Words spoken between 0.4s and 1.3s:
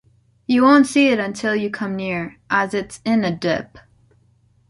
You won’t see it